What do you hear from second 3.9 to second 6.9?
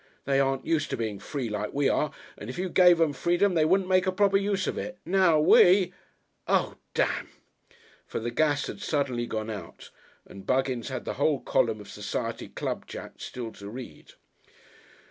a proper use of it. Now we. Oh,